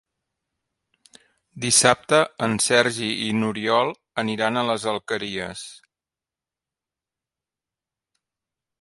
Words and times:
Dissabte 1.65 2.21
en 2.47 2.57
Sergi 2.69 3.11
i 3.27 3.29
n'Oriol 3.41 3.93
aniran 4.25 4.57
a 4.63 4.67
les 4.73 4.89
Alqueries. 4.95 5.69